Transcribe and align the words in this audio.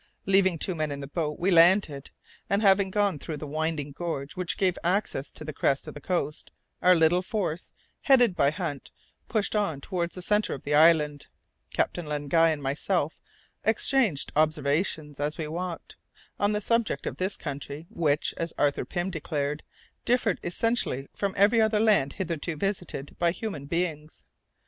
Leaving 0.25 0.57
two 0.57 0.73
men 0.73 0.89
in 0.91 0.99
the 0.99 1.05
boat, 1.05 1.37
we 1.37 1.51
landed, 1.51 2.09
and 2.49 2.63
having 2.63 2.89
gone 2.89 3.19
through 3.19 3.37
the 3.37 3.45
winding 3.45 3.91
gorge 3.91 4.35
which 4.35 4.57
gave 4.57 4.75
access 4.83 5.31
to 5.31 5.43
the 5.45 5.53
crest 5.53 5.87
of 5.87 5.93
the 5.93 6.01
coast, 6.01 6.49
our 6.81 6.95
little 6.95 7.21
force, 7.21 7.71
headed 8.01 8.35
by 8.35 8.49
Hunt, 8.49 8.89
pushed 9.27 9.55
on 9.55 9.79
towards 9.79 10.15
the 10.15 10.23
centre 10.23 10.55
of 10.55 10.63
the 10.63 10.73
island. 10.73 11.27
Captain 11.71 12.07
Len 12.07 12.29
Guy 12.29 12.49
and 12.49 12.63
myself 12.63 13.21
exchanged 13.63 14.31
observations, 14.35 15.19
as 15.19 15.37
we 15.37 15.47
walked, 15.47 15.97
on 16.39 16.53
the 16.53 16.61
subject 16.61 17.05
of 17.05 17.17
this 17.17 17.37
country, 17.37 17.85
which, 17.91 18.33
as 18.37 18.53
Arthur 18.57 18.85
Pym 18.85 19.11
declared, 19.11 19.61
differed 20.03 20.39
essentially 20.41 21.09
from 21.13 21.35
every 21.37 21.61
other 21.61 21.79
land 21.79 22.13
hitherto 22.13 22.55
visited 22.55 23.15
by 23.19 23.29
human 23.29 23.67
beings. 23.67 24.23